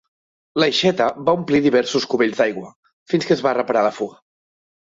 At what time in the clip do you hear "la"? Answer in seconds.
3.91-3.93